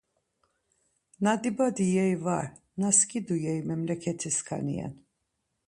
[1.23, 2.47] Na dibadi yeri var,
[2.79, 4.93] na skidu yeri memleketi skani ren.